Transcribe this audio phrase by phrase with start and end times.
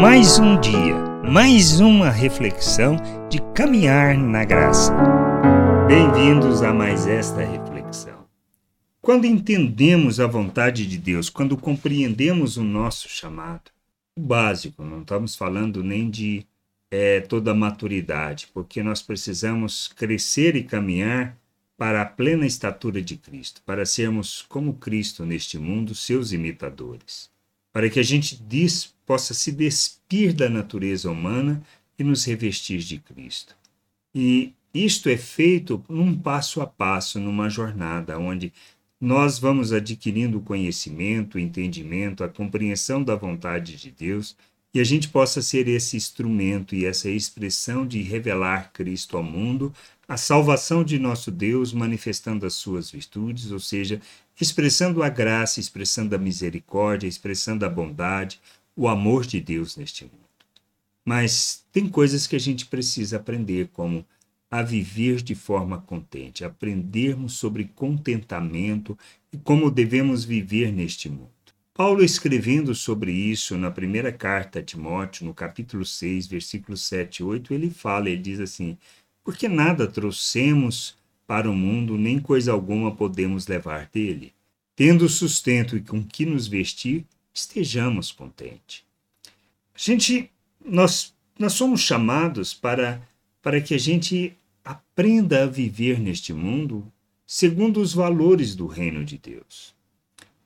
[0.00, 0.96] Mais um dia,
[1.30, 2.96] mais uma reflexão
[3.30, 4.92] de caminhar na graça.
[5.86, 8.26] Bem-vindos a mais esta reflexão.
[9.00, 13.70] Quando entendemos a vontade de Deus, quando compreendemos o nosso chamado,
[14.16, 16.44] o básico, não estamos falando nem de
[16.90, 21.38] é, toda a maturidade, porque nós precisamos crescer e caminhar
[21.76, 27.30] para a plena estatura de Cristo, para sermos como Cristo neste mundo, seus imitadores,
[27.74, 31.60] para que a gente diz, possa se despir da natureza humana
[31.98, 33.56] e nos revestir de Cristo.
[34.14, 38.52] E isto é feito num passo a passo, numa jornada onde
[39.00, 44.36] nós vamos adquirindo conhecimento, entendimento, a compreensão da vontade de Deus
[44.72, 49.74] e a gente possa ser esse instrumento e essa expressão de revelar Cristo ao mundo,
[50.06, 54.00] a salvação de nosso Deus manifestando as suas virtudes, ou seja,
[54.40, 58.40] expressando a graça, expressando a misericórdia, expressando a bondade,
[58.76, 60.18] o amor de Deus neste mundo.
[61.04, 64.04] Mas tem coisas que a gente precisa aprender, como
[64.50, 68.96] a viver de forma contente, aprendermos sobre contentamento
[69.32, 71.34] e como devemos viver neste mundo.
[71.76, 77.22] Paulo, escrevendo sobre isso na primeira carta a Timóteo, no capítulo 6, versículos 7 e
[77.24, 78.78] 8, ele fala, ele diz assim:
[79.24, 84.32] Porque nada trouxemos para o mundo, nem coisa alguma podemos levar dele.
[84.76, 88.84] Tendo sustento e com que nos vestir, estejamos contentes.
[89.74, 90.30] A gente,
[90.64, 93.02] nós, nós somos chamados para,
[93.42, 96.86] para que a gente aprenda a viver neste mundo
[97.26, 99.74] segundo os valores do reino de Deus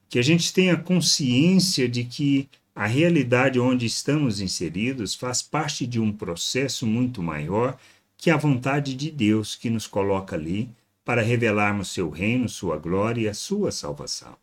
[0.09, 6.01] que a gente tenha consciência de que a realidade onde estamos inseridos faz parte de
[6.01, 7.77] um processo muito maior
[8.19, 10.69] que a vontade de Deus que nos coloca ali
[11.05, 14.37] para revelarmos seu reino, sua glória e a sua salvação.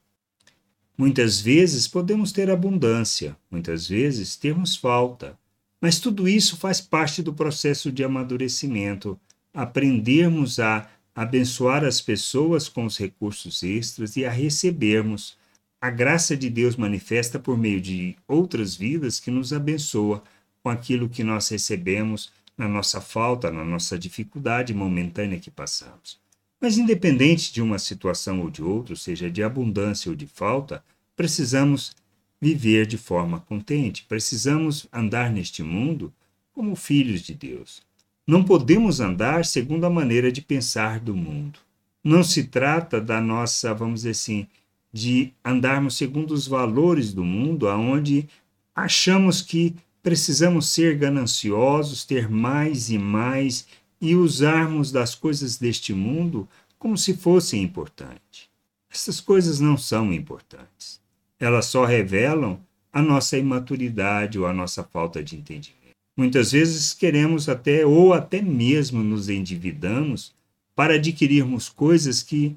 [0.98, 5.38] Muitas vezes podemos ter abundância, muitas vezes termos falta,
[5.80, 9.20] mas tudo isso faz parte do processo de amadurecimento,
[9.54, 15.38] aprendermos a abençoar as pessoas com os recursos extras e a recebermos
[15.86, 20.24] a graça de Deus manifesta por meio de outras vidas que nos abençoa
[20.64, 26.20] com aquilo que nós recebemos na nossa falta, na nossa dificuldade momentânea que passamos.
[26.60, 30.84] Mas, independente de uma situação ou de outra, seja de abundância ou de falta,
[31.16, 31.94] precisamos
[32.40, 36.14] viver de forma contente, precisamos andar neste mundo
[36.54, 37.82] como filhos de Deus.
[38.28, 41.60] Não podemos andar segundo a maneira de pensar do mundo.
[42.04, 44.48] Não se trata da nossa, vamos dizer assim,
[44.92, 48.28] de andarmos segundo os valores do mundo, aonde
[48.74, 53.66] achamos que precisamos ser gananciosos, ter mais e mais
[54.00, 58.48] e usarmos das coisas deste mundo como se fossem importantes.
[58.88, 61.02] Essas coisas não são importantes.
[61.40, 62.60] Elas só revelam
[62.94, 65.96] a nossa imaturidade ou a nossa falta de entendimento.
[66.16, 70.36] Muitas vezes queremos até ou até mesmo nos endividamos
[70.76, 72.56] para adquirirmos coisas que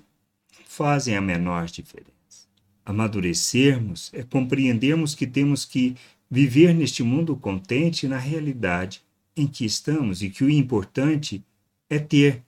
[0.67, 2.19] fazem a menor diferença
[2.89, 5.95] amadurecermos é compreendermos que temos que
[6.31, 9.03] viver neste mundo contente na realidade
[9.37, 11.45] em que estamos e que o importante
[11.89, 12.43] é ter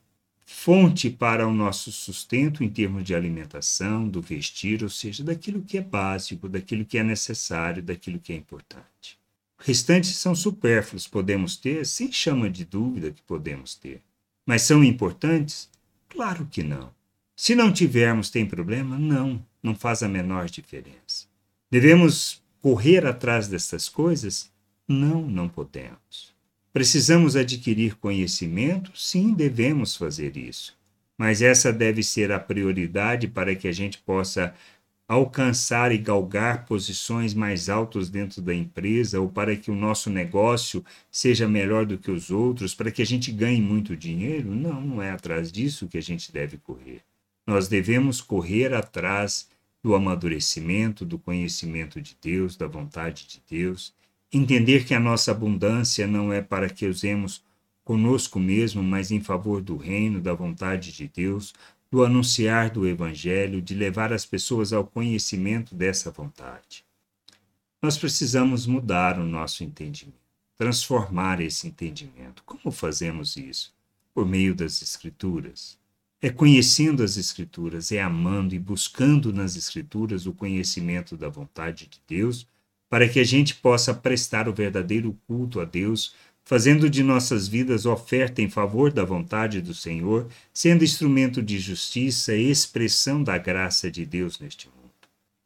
[0.45, 5.79] fonte para o nosso sustento em termos de alimentação, do vestir, ou seja, daquilo que
[5.79, 9.17] é básico, daquilo que é necessário, daquilo que é importante.
[9.59, 14.03] Restantes são supérfluos, podemos ter, sem chama de dúvida que podemos ter.
[14.45, 15.71] Mas são importantes?
[16.09, 16.91] Claro que não.
[17.37, 18.99] Se não tivermos, tem problema?
[18.99, 21.27] Não, não faz a menor diferença.
[21.71, 24.51] Devemos correr atrás dessas coisas?
[24.87, 26.35] Não, não podemos.
[26.73, 28.93] Precisamos adquirir conhecimento?
[28.95, 30.79] Sim, devemos fazer isso.
[31.19, 34.55] Mas essa deve ser a prioridade para que a gente possa
[35.11, 40.85] alcançar e galgar posições mais altas dentro da empresa ou para que o nosso negócio
[41.11, 44.55] seja melhor do que os outros, para que a gente ganhe muito dinheiro?
[44.55, 47.03] Não, não é atrás disso que a gente deve correr.
[47.45, 49.49] Nós devemos correr atrás
[49.83, 53.95] do amadurecimento, do conhecimento de Deus, da vontade de Deus,
[54.33, 57.43] entender que a nossa abundância não é para que usemos
[57.83, 61.53] conosco mesmo, mas em favor do reino, da vontade de Deus,
[61.91, 66.85] do anunciar do Evangelho, de levar as pessoas ao conhecimento dessa vontade.
[67.83, 70.21] Nós precisamos mudar o nosso entendimento,
[70.57, 72.45] transformar esse entendimento.
[72.45, 73.75] Como fazemos isso?
[74.15, 75.80] Por meio das Escrituras.
[76.23, 81.99] É conhecendo as Escrituras, é amando e buscando nas Escrituras o conhecimento da vontade de
[82.07, 82.47] Deus,
[82.91, 86.15] para que a gente possa prestar o verdadeiro culto a Deus,
[86.45, 92.37] fazendo de nossas vidas oferta em favor da vontade do Senhor, sendo instrumento de justiça
[92.37, 94.81] e expressão da graça de Deus neste mundo.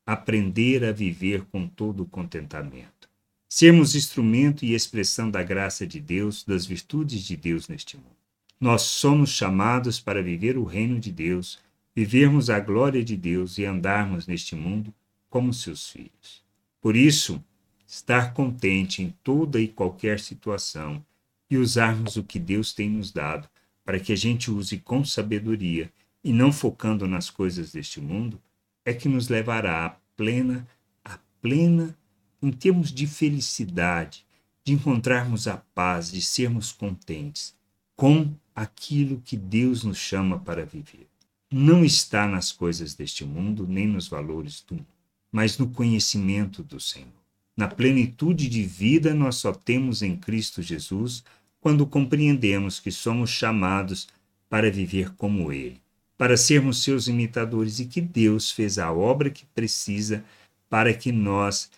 [0.04, 3.08] Aprender a viver com todo o contentamento,
[3.48, 8.23] sermos instrumento e expressão da graça de Deus, das virtudes de Deus neste mundo.
[8.64, 11.58] Nós somos chamados para viver o reino de Deus,
[11.94, 14.90] vivermos a glória de Deus e andarmos neste mundo
[15.28, 16.42] como seus filhos.
[16.80, 17.44] Por isso,
[17.86, 21.04] estar contente em toda e qualquer situação
[21.50, 23.46] e usarmos o que Deus tem nos dado
[23.84, 25.92] para que a gente use com sabedoria
[26.24, 28.40] e não focando nas coisas deste mundo,
[28.82, 30.66] é que nos levará à plena,
[31.04, 31.94] à plena
[32.40, 34.24] em termos de felicidade,
[34.64, 37.54] de encontrarmos a paz, de sermos contentes
[37.94, 41.06] com aquilo que Deus nos chama para viver.
[41.50, 44.86] Não está nas coisas deste mundo, nem nos valores do mundo,
[45.30, 47.08] mas no conhecimento do Senhor.
[47.56, 51.24] Na plenitude de vida nós só temos em Cristo Jesus
[51.60, 54.08] quando compreendemos que somos chamados
[54.50, 55.80] para viver como Ele,
[56.18, 60.24] para sermos seus imitadores e que Deus fez a obra que precisa
[60.68, 61.70] para que nós,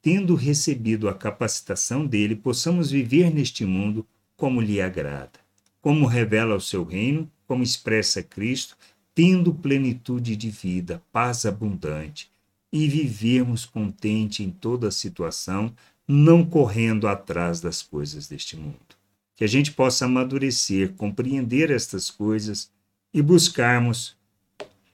[0.00, 4.06] tendo recebido a capacitação dele, possamos viver neste mundo
[4.36, 5.43] como lhe agrada,
[5.84, 8.74] como revela o seu reino, como expressa Cristo,
[9.14, 12.30] tendo plenitude de vida, paz abundante,
[12.72, 15.74] e vivermos contente em toda situação,
[16.08, 18.96] não correndo atrás das coisas deste mundo.
[19.36, 22.70] Que a gente possa amadurecer, compreender estas coisas
[23.12, 24.16] e buscarmos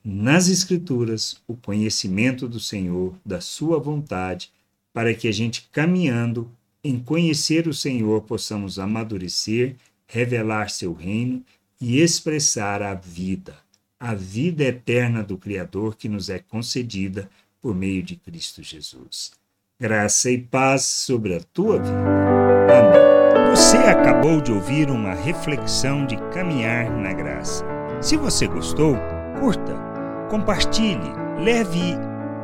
[0.04, 4.50] nas Escrituras o conhecimento do Senhor, da Sua vontade,
[4.92, 6.50] para que a gente, caminhando
[6.82, 9.76] em conhecer o Senhor, possamos amadurecer,
[10.10, 11.42] revelar seu reino
[11.80, 13.54] e expressar a vida,
[13.98, 17.30] a vida eterna do Criador que nos é concedida
[17.62, 19.30] por meio de Cristo Jesus.
[19.78, 21.90] Graça e paz sobre a tua vida.
[22.68, 23.50] Amém.
[23.50, 27.64] Você acabou de ouvir uma reflexão de caminhar na graça.
[28.00, 28.96] Se você gostou,
[29.40, 29.74] curta,
[30.28, 31.12] compartilhe,
[31.42, 31.96] leve